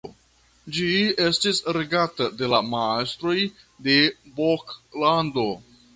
Ĝi 0.77 0.85
estis 1.25 1.59
regata 1.77 2.29
de 2.39 2.49
la 2.53 2.61
mastroj 2.71 3.37
de 3.89 3.99
Boklando. 4.41 5.49